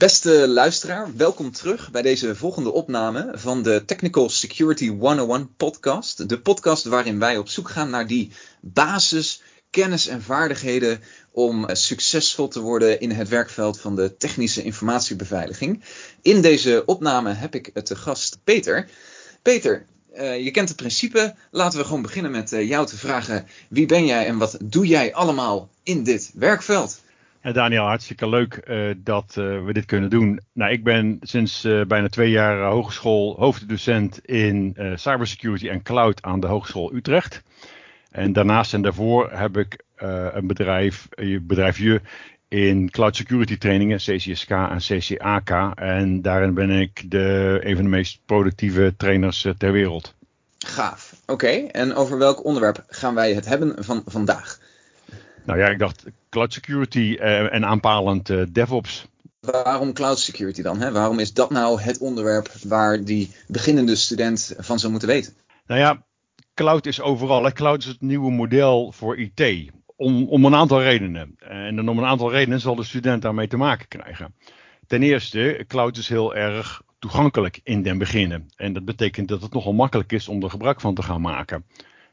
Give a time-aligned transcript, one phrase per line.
[0.00, 6.28] Beste luisteraar, welkom terug bij deze volgende opname van de Technical Security 101 podcast.
[6.28, 11.00] De podcast waarin wij op zoek gaan naar die basis, kennis en vaardigheden
[11.30, 15.82] om succesvol te worden in het werkveld van de technische informatiebeveiliging.
[16.22, 18.88] In deze opname heb ik te gast Peter.
[19.42, 19.86] Peter,
[20.16, 21.34] uh, je kent het principe.
[21.50, 24.86] Laten we gewoon beginnen met uh, jou te vragen: wie ben jij en wat doe
[24.86, 27.00] jij allemaal in dit werkveld?
[27.42, 30.40] Ja, Daniel, hartstikke leuk uh, dat we dit kunnen doen.
[30.52, 36.46] Nou, ik ben sinds bijna twee jaar hogeschool hoofddocent in cybersecurity en cloud aan de
[36.46, 37.42] Hogeschool Utrecht.
[38.10, 42.00] En daarnaast en daarvoor heb ik een bedrijf, een bedrijfje
[42.50, 45.50] in cloud security trainingen, CCSK en CCAK.
[45.74, 50.14] En daarin ben ik de, een van de meest productieve trainers eh, ter wereld.
[50.58, 51.14] Gaaf.
[51.26, 54.58] Oké, en over welk onderwerp gaan wij het hebben van vandaag?
[55.44, 59.08] Nou ja, ik dacht cloud security uh, en aanpalend uh, DevOps.
[59.40, 60.80] Waarom cloud security dan?
[60.80, 60.92] Hè?
[60.92, 65.32] Waarom is dat nou het onderwerp waar die beginnende student van zou moeten weten?
[65.66, 66.04] Nou ja,
[66.54, 67.52] cloud is overal.
[67.52, 69.70] Cloud is het nieuwe model voor IT.
[69.96, 71.34] Om, om een aantal redenen.
[71.38, 74.34] En dan om een aantal redenen zal de student daarmee te maken krijgen.
[74.86, 78.48] Ten eerste, cloud is heel erg toegankelijk in den beginnen.
[78.56, 81.64] En dat betekent dat het nogal makkelijk is om er gebruik van te gaan maken.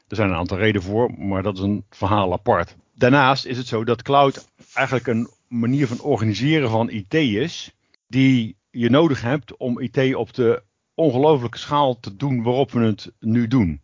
[0.08, 2.76] Er zijn een aantal redenen voor, maar dat is een verhaal apart.
[2.98, 7.74] Daarnaast is het zo dat cloud eigenlijk een manier van organiseren van IT is,
[8.06, 10.62] die je nodig hebt om IT op de
[10.94, 13.80] ongelooflijke schaal te doen waarop we het nu doen.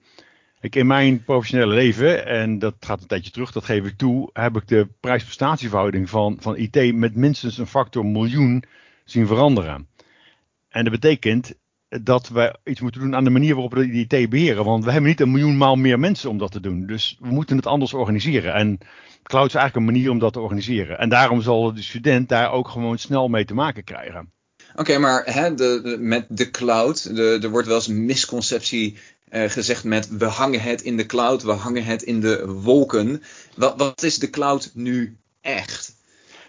[0.61, 4.31] Ik, in mijn professionele leven, en dat gaat een tijdje terug, dat geef ik toe,
[4.33, 8.65] heb ik de prijs-prestatieverhouding van, van IT met minstens een factor miljoen
[9.05, 9.89] zien veranderen.
[10.69, 11.55] En dat betekent
[12.03, 14.65] dat we iets moeten doen aan de manier waarop we de IT beheren.
[14.65, 16.87] Want we hebben niet een miljoen maal meer mensen om dat te doen.
[16.87, 18.55] Dus we moeten het anders organiseren.
[18.55, 18.79] En
[19.23, 20.99] cloud is eigenlijk een manier om dat te organiseren.
[20.99, 24.33] En daarom zal de student daar ook gewoon snel mee te maken krijgen.
[24.75, 28.99] Oké, maar hè, de, met de cloud, de, er wordt wel eens een misconceptie
[29.31, 33.23] uh, gezegd met we hangen het in de cloud, we hangen het in de wolken.
[33.57, 35.95] Wat, wat is de cloud nu echt?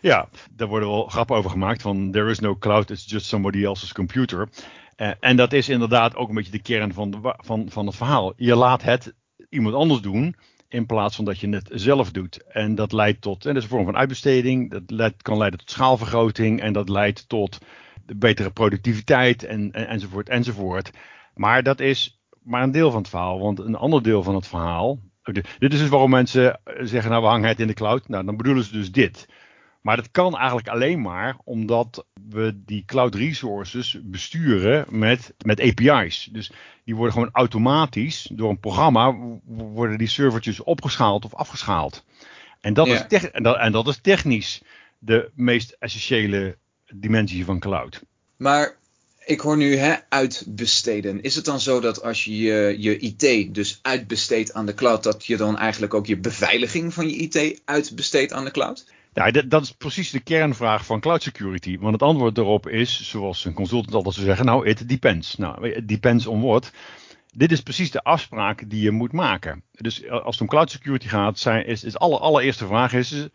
[0.02, 3.64] Ja, daar worden wel grappen over gemaakt van there is no cloud, it's just somebody
[3.64, 4.50] else's computer.
[4.98, 8.34] Uh, en dat is inderdaad ook een beetje de kern van, van, van het verhaal.
[8.36, 9.14] Je laat het
[9.50, 10.36] iemand anders doen
[10.70, 12.44] in plaats van dat je het zelf doet.
[12.44, 15.72] En dat leidt tot, en dat is een vorm van uitbesteding, dat kan leiden tot
[15.72, 17.58] schaalvergroting en dat leidt tot
[18.06, 20.92] betere productiviteit en, en, enzovoort enzovoort.
[21.34, 23.40] Maar dat is maar een deel van het verhaal.
[23.40, 25.00] Want een ander deel van het verhaal.
[25.24, 28.08] Dit is dus waarom mensen zeggen: Nou, we hangen het in de cloud.
[28.08, 29.28] Nou, dan bedoelen ze dus dit.
[29.86, 36.30] Maar dat kan eigenlijk alleen maar omdat we die cloud resources besturen met, met API's.
[36.32, 36.52] Dus
[36.84, 39.16] die worden gewoon automatisch door een programma
[39.46, 42.04] worden die servertjes opgeschaald of afgeschaald.
[42.62, 44.62] En dat, is, en dat, en dat is technisch
[45.00, 46.58] de meest essentiële
[46.94, 48.02] dimensie van cloud.
[48.38, 48.76] Maar
[49.26, 51.22] ik hoor nu hè, uitbesteden.
[51.22, 52.36] Is het dan zo dat als je
[52.80, 57.10] je IT dus uitbesteedt aan de cloud, dat je dan eigenlijk ook je beveiliging van
[57.10, 58.94] je IT uitbesteedt aan de cloud?
[59.16, 61.78] Ja, dat is precies de kernvraag van cloud security.
[61.80, 65.36] Want het antwoord daarop is, zoals een consultant altijd zou zeggen, nou, it depends.
[65.36, 66.72] Nou, it depends on what.
[67.34, 69.64] Dit is precies de afspraak die je moet maken.
[69.72, 73.28] Dus als het om cloud security gaat, zijn, is, de aller, allereerste vraag is,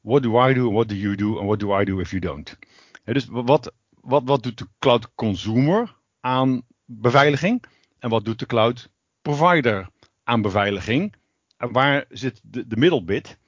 [0.00, 2.20] what do I do, what do you do, and what do I do if you
[2.20, 2.58] don't?
[3.04, 7.64] dus wat, wat, wat doet de cloud consumer aan beveiliging?
[7.98, 8.90] En wat doet de cloud
[9.22, 9.88] provider
[10.24, 11.14] aan beveiliging?
[11.56, 13.40] En waar zit de, de middelbit?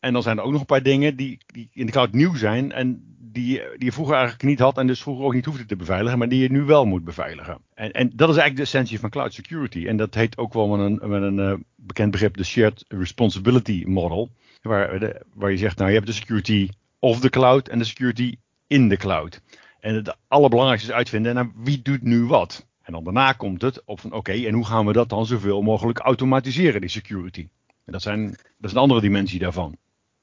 [0.00, 2.34] En dan zijn er ook nog een paar dingen die, die in de cloud nieuw
[2.34, 5.66] zijn en die, die je vroeger eigenlijk niet had en dus vroeger ook niet hoefde
[5.66, 7.58] te beveiligen, maar die je nu wel moet beveiligen.
[7.74, 9.86] En, en dat is eigenlijk de essentie van cloud security.
[9.86, 14.30] En dat heet ook wel met een, een uh, bekend begrip de Shared Responsibility Model,
[14.62, 17.84] waar, de, waar je zegt, nou je hebt de security of the cloud en de
[17.84, 19.42] security in de cloud.
[19.80, 22.66] En het allerbelangrijkste is uitvinden, nou, wie doet nu wat?
[22.82, 25.62] En dan daarna komt het op van oké, en hoe gaan we dat dan zoveel
[25.62, 27.48] mogelijk automatiseren, die security?
[27.84, 29.76] En dat, zijn, dat is een andere dimensie daarvan.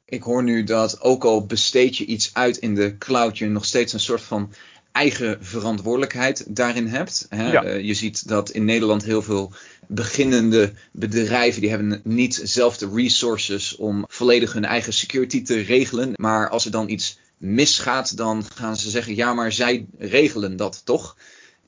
[0.06, 3.66] Ik hoor nu dat ook al besteed je iets uit in de cloud, je nog
[3.66, 4.54] steeds een soort van
[4.92, 7.26] eigen verantwoordelijkheid daarin hebt.
[7.30, 7.52] Hè?
[7.52, 7.66] Ja.
[7.66, 9.54] Uh, je ziet dat in Nederland heel veel
[9.88, 16.12] beginnende bedrijven die hebben niet zelf de resources om volledig hun eigen security te regelen.
[16.16, 20.86] Maar als er dan iets misgaat, dan gaan ze zeggen: ja, maar zij regelen dat
[20.86, 21.18] toch?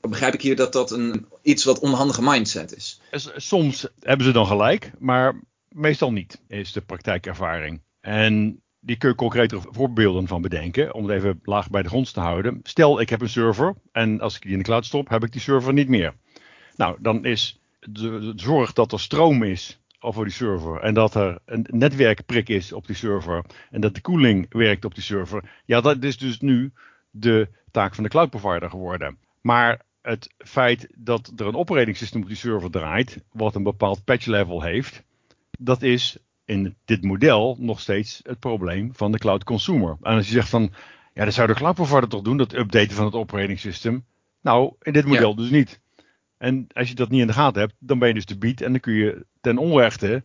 [0.00, 3.00] Begrijp ik hier dat dat een iets wat onhandige mindset is?
[3.36, 7.80] Soms hebben ze dan gelijk, maar meestal niet, is de praktijkervaring.
[8.00, 12.12] En die kun je concretere voorbeelden van bedenken, om het even laag bij de grond
[12.12, 12.60] te houden.
[12.62, 15.32] Stel, ik heb een server en als ik die in de cloud stop, heb ik
[15.32, 16.14] die server niet meer.
[16.76, 20.80] Nou, dan is de zorg dat er stroom is over die server.
[20.80, 23.44] En dat er een netwerkprik is op die server.
[23.70, 25.60] En dat de koeling werkt op die server.
[25.64, 26.72] Ja, dat is dus nu
[27.10, 29.18] de taak van de cloud provider geworden.
[29.40, 34.26] Maar het feit dat er een operating op die server draait, wat een bepaald patch
[34.26, 35.02] level heeft,
[35.58, 36.18] dat is
[36.48, 39.96] in dit model nog steeds het probleem van de cloud consumer.
[40.02, 40.72] En als je zegt van,
[41.14, 44.04] ja, dat zou de cloud provider toch doen, dat updaten van het operating system.
[44.40, 45.80] Nou, in dit model dus niet.
[46.38, 48.60] En als je dat niet in de gaten hebt, dan ben je dus te bied
[48.60, 50.24] en dan kun je ten onrechte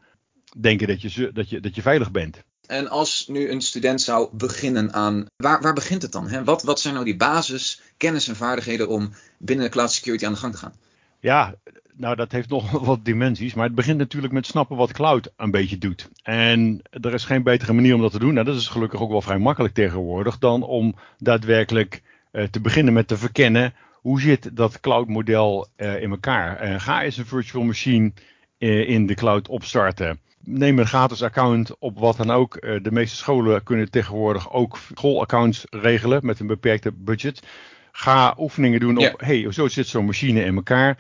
[0.58, 2.44] denken dat je, dat je, dat je veilig bent.
[2.66, 5.25] En als nu een student zou beginnen aan.
[5.36, 6.28] Waar, waar begint het dan?
[6.28, 6.44] Hè?
[6.44, 10.34] Wat, wat zijn nou die basis, kennis en vaardigheden om binnen de cloud security aan
[10.34, 10.75] de gang te gaan?
[11.20, 11.56] Ja,
[11.95, 13.54] nou dat heeft nog wat dimensies.
[13.54, 16.10] Maar het begint natuurlijk met snappen wat cloud een beetje doet.
[16.24, 18.34] En er is geen betere manier om dat te doen.
[18.34, 20.38] Nou, dat is gelukkig ook wel vrij makkelijk tegenwoordig.
[20.38, 22.01] Dan om daadwerkelijk
[22.31, 23.74] uh, te beginnen met te verkennen.
[23.92, 26.69] Hoe zit dat cloud model uh, in elkaar?
[26.69, 28.12] Uh, ga eens een virtual machine
[28.57, 32.56] in de cloud opstarten neem een gratis account op wat dan ook.
[32.56, 37.44] Eh, de meeste scholen kunnen tegenwoordig ook schoolaccounts regelen met een beperkte budget.
[37.92, 40.98] Ga oefeningen doen op, hey, zo zit zo'n machine in elkaar.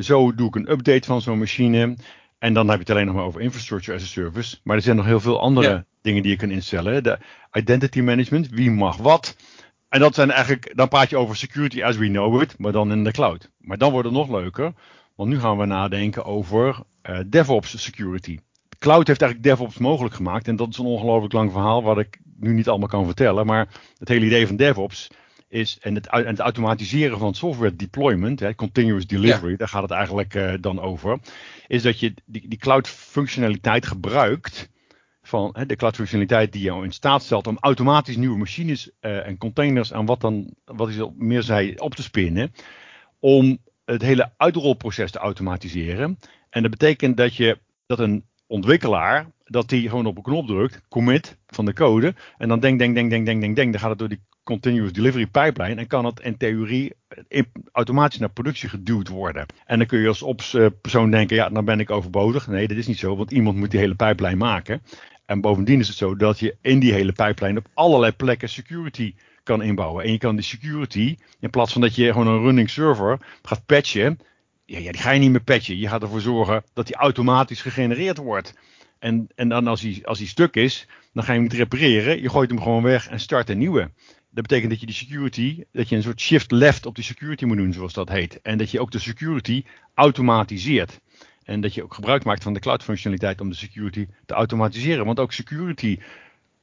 [0.00, 1.96] Zo doe ik een update van zo'n machine.
[2.38, 4.56] En dan heb je het alleen nog maar over infrastructure as a service.
[4.62, 7.02] Maar er zijn nog heel veel andere dingen die je kan instellen.
[7.02, 7.18] De
[7.52, 9.36] identity management, wie mag wat.
[9.88, 12.92] En dat zijn eigenlijk, dan praat je over security as we know it, maar dan
[12.92, 13.50] in de cloud.
[13.58, 14.72] Maar dan wordt het nog leuker,
[15.16, 18.38] want nu gaan we nadenken over uh, DevOps security
[18.84, 20.48] cloud heeft eigenlijk DevOps mogelijk gemaakt.
[20.48, 23.46] En dat is een ongelooflijk lang verhaal wat ik nu niet allemaal kan vertellen.
[23.46, 23.68] Maar
[23.98, 25.10] het hele idee van DevOps
[25.54, 29.90] is, en het, en het automatiseren van software deployment, hè, continuous delivery, daar gaat het
[29.90, 31.18] eigenlijk uh, dan over,
[31.66, 34.70] is dat je die, die cloud functionaliteit gebruikt
[35.22, 39.26] van hè, de cloud functionaliteit die jou in staat stelt om automatisch nieuwe machines uh,
[39.26, 42.52] en containers en wat dan, wat is meer zei, op te spinnen,
[43.18, 46.18] om het hele uitrolproces te automatiseren.
[46.50, 50.80] En dat betekent dat je dat een ontwikkelaar dat die gewoon op een knop drukt,
[50.88, 52.14] commit van de code.
[52.38, 53.72] En dan denk, denk, denk, denk, denk, denk, denk.
[53.72, 55.80] Dan gaat het door die continuous delivery pipeline.
[55.80, 56.92] En kan het in theorie
[57.72, 59.46] automatisch naar productie geduwd worden.
[59.66, 62.46] En dan kun je als ops persoon denken, ja, dan ben ik overbodig.
[62.46, 64.82] Nee, dat is niet zo, want iemand moet die hele pipeline maken.
[65.26, 69.14] En bovendien is het zo dat je in die hele pipeline op allerlei plekken security
[69.42, 70.04] kan inbouwen.
[70.04, 73.66] En je kan die security, in plaats van dat je gewoon een running server gaat
[73.66, 74.18] patchen,
[74.64, 75.78] ja, ja, die ga je niet meer patchen.
[75.78, 78.54] Je gaat ervoor zorgen dat die automatisch gegenereerd wordt.
[78.98, 82.22] En, en dan als hij, als hij stuk is, dan ga je hem niet repareren.
[82.22, 83.90] Je gooit hem gewoon weg en start een nieuwe.
[84.34, 87.44] Dat betekent dat je die security, dat je een soort shift left op die security
[87.44, 88.40] moet doen, zoals dat heet.
[88.42, 89.64] En dat je ook de security
[89.94, 91.00] automatiseert.
[91.44, 95.04] En dat je ook gebruik maakt van de cloud functionaliteit om de security te automatiseren.
[95.04, 95.98] Want ook security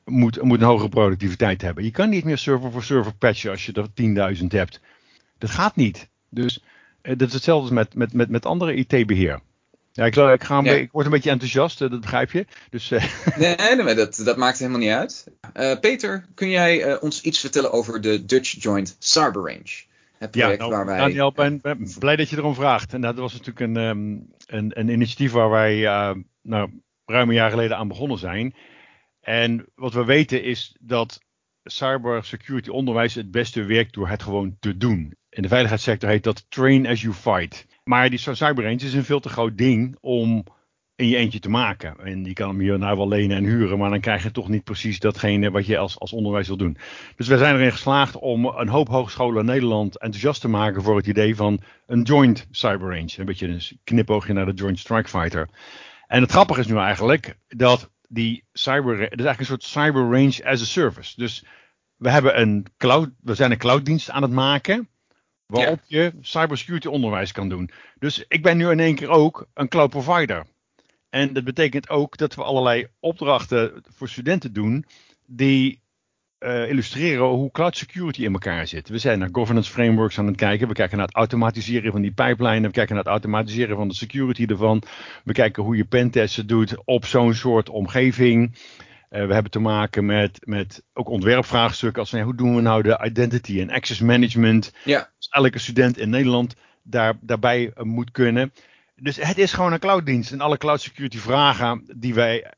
[0.06, 1.84] moet, moet een hogere productiviteit hebben.
[1.84, 4.82] Je kan niet meer server voor server patchen als je er 10.000 hebt.
[5.38, 6.10] Dat gaat niet.
[6.30, 6.64] Dus
[7.02, 9.42] eh, dat is hetzelfde met, met, met, met andere IT-beheer.
[9.94, 12.46] Ja, ik, ik, ga een ik word een beetje enthousiast, eh, dat begrijp je.
[12.70, 13.04] Dus, uh...
[13.38, 15.28] nee, nee, dat, dat maakt helemaal niet uit.
[15.58, 19.90] Uh, Peter, kun jij uh, ons iets vertellen over de Dutch Joint Cyber Range?
[20.18, 20.98] Het project ja, nou, waar wij...
[20.98, 22.94] Daniel, ben, ben blij dat je erom vraagt.
[22.94, 25.82] En dat was natuurlijk een, um, een, een initiatief waar wij
[26.42, 28.56] nou, ruim een jaar geleden aan begonnen zijn.
[29.22, 31.20] En wat we weten is dat
[31.64, 35.14] cybersecurity onderwijs het beste werkt door het gewoon te doen.
[35.30, 37.66] In de veiligheidssector heet dat train as you fight.
[37.92, 40.44] Maar die cyberrange is een veel te groot ding om
[40.96, 41.98] in je eentje te maken.
[42.00, 44.50] En je kan hem hier nou wel lenen en huren, maar dan krijg je toch
[44.50, 46.78] niet precies datgene wat je als, als onderwijs wil doen.
[47.16, 50.96] Dus we zijn erin geslaagd om een hoop hogescholen in Nederland enthousiast te maken voor
[50.96, 53.14] het idee van een joint cyberrange.
[53.18, 55.50] Een beetje een knipoogje naar de Joint Strike Fighter.
[56.08, 60.02] En het grappige is nu eigenlijk dat die cyber, het is eigenlijk een soort cyber
[60.02, 61.14] range as a service.
[61.16, 61.46] Dus
[61.96, 64.90] we hebben een cloud, we zijn een clouddienst aan het maken
[65.52, 67.70] waarop je cybersecurity onderwijs kan doen.
[68.00, 70.46] Dus ik ben nu in één keer ook een cloud provider.
[71.10, 74.86] En dat betekent ook dat we allerlei opdrachten voor studenten doen
[75.26, 75.82] die
[76.40, 78.90] uh, illustreren hoe cloud security in elkaar zit.
[78.90, 80.68] We zijn naar governance frameworks aan het kijken.
[80.68, 82.70] We kijken naar het automatiseren van die pijplijnen.
[82.70, 84.84] We kijken naar het automatiseren van de security ervan.
[85.24, 88.56] We kijken hoe je pentesten doet op zo'n soort omgeving.
[89.12, 93.00] Uh, we hebben te maken met, met ook ontwerpvraagstukken als hoe doen we nou de
[93.04, 94.74] identity en access management.
[94.84, 95.10] Ja.
[95.18, 98.54] Dus elke student in Nederland daar, daarbij uh, moet kunnen.
[98.96, 100.32] Dus het is gewoon een clouddienst.
[100.32, 102.50] En alle cloud security vragen die wij uh,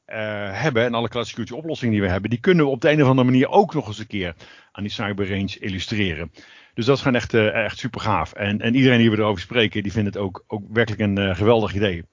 [0.62, 3.02] hebben en alle cloud security oplossingen die we hebben, die kunnen we op de een
[3.02, 4.36] of andere manier ook nog eens een keer
[4.72, 6.32] aan die cyber range illustreren.
[6.74, 8.34] Dus dat is gewoon echt, echt super gaaf.
[8.34, 11.76] En, en iedereen die we erover spreken, die vindt het ook, ook werkelijk een geweldig
[11.76, 12.04] idee.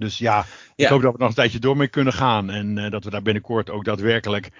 [0.00, 0.44] Dus ja,
[0.76, 2.50] ik hoop dat we nog een tijdje door mee kunnen gaan.
[2.50, 4.50] En uh, dat we daar binnenkort ook daadwerkelijk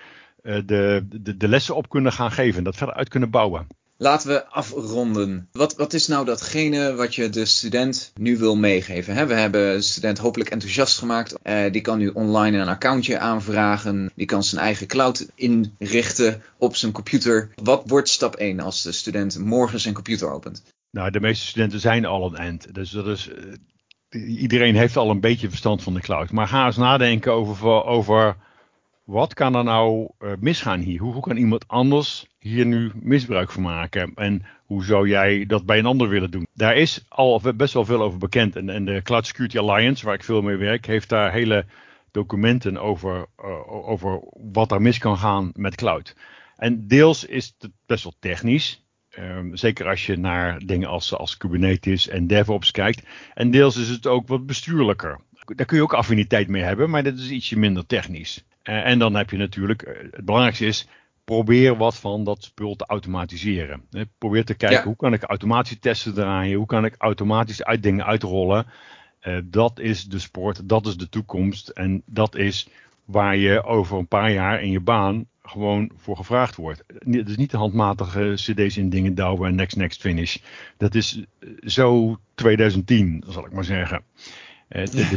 [0.43, 2.59] uh, de, de, de, lessen op kunnen gaan geven.
[2.59, 3.67] En dat verder uit kunnen bouwen.
[3.97, 5.49] Laten we afronden.
[5.53, 9.27] Wat, wat is nou datgene wat je de student nu wil meegeven?
[9.29, 11.35] We hebben de student hopelijk enthousiast gemaakt.
[11.43, 14.11] Uh, die kan nu online een accountje aanvragen.
[14.15, 17.51] Die kan zijn eigen cloud inrichten op zijn computer.
[17.63, 20.63] Wat wordt stap 1 als de student morgen zijn computer opent?
[20.91, 22.75] Nou, de meeste studenten zijn al een end.
[22.75, 23.31] Dus dat is,
[24.11, 26.31] iedereen heeft al een beetje verstand van de cloud.
[26.31, 28.37] Maar ga eens nadenken over, over
[29.05, 31.01] wat kan er nou uh, misgaan hier?
[31.01, 34.13] Hoe, hoe, kan iemand anders hier nu misbruik van maken?
[34.15, 36.47] En hoe zou jij dat bij een ander willen doen?
[36.55, 38.57] Daar is al best wel veel over bekend.
[38.57, 41.65] En, en de Cloud Security Alliance, waar ik veel mee werk, heeft daar hele
[42.11, 44.21] documenten over, uh, over
[44.53, 46.17] wat er mis kan gaan met cloud.
[46.57, 48.85] En deels is het best wel technisch.
[49.19, 53.03] Um, zeker als je naar dingen als, als Kubernetes en DevOps kijkt.
[53.35, 55.21] En deels is het ook wat bestuurlijker.
[55.45, 58.45] Daar kun je ook affiniteit mee hebben, maar dat is ietsje minder technisch.
[58.65, 60.89] Uh, en dan heb je natuurlijk, uh, het belangrijkste is,
[61.25, 63.83] probeer wat van dat spul te automatiseren.
[63.91, 64.85] Uh, probeer te kijken, ja.
[64.85, 66.57] hoe kan ik automatisch testen draaien?
[66.57, 68.67] Hoe kan ik automatisch uit dingen uitrollen?
[69.45, 71.69] dat is de sport, dat is de toekomst.
[71.69, 72.69] En dat is
[73.05, 76.85] waar je over een paar jaar in je baan gewoon voor gevraagd wordt.
[76.99, 80.37] Het is niet de handmatige cd's in dingen douwen en next, next, finish.
[80.77, 81.25] Dat is
[81.61, 84.03] zo 2010, zal ik maar zeggen.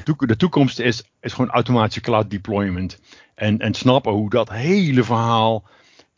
[0.03, 2.99] Toekomst, de toekomst is, is gewoon automatische cloud deployment.
[3.35, 5.63] En, en snappen hoe dat hele verhaal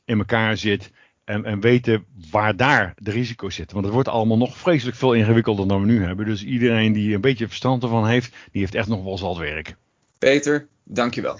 [0.05, 0.91] in elkaar zit.
[1.23, 3.73] En, en weten waar daar de risico's zitten.
[3.73, 6.25] Want het wordt allemaal nog vreselijk veel ingewikkelder dan we nu hebben.
[6.25, 9.75] Dus iedereen die een beetje verstand ervan heeft, die heeft echt nog wel zat werk.
[10.19, 11.33] Peter, dankjewel.